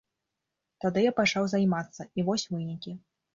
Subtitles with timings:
[0.85, 2.97] Тады я пачаў займацца, і вось вынікі.